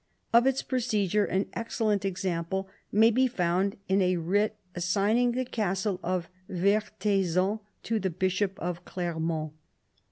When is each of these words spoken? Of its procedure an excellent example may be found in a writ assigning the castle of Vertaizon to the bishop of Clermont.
Of 0.33 0.47
its 0.47 0.63
procedure 0.63 1.25
an 1.25 1.45
excellent 1.53 2.03
example 2.05 2.67
may 2.91 3.11
be 3.11 3.27
found 3.27 3.77
in 3.87 4.01
a 4.01 4.17
writ 4.17 4.55
assigning 4.73 5.33
the 5.33 5.45
castle 5.45 5.99
of 6.01 6.27
Vertaizon 6.49 7.59
to 7.83 7.99
the 7.99 8.09
bishop 8.09 8.57
of 8.59 8.83
Clermont. 8.83 9.53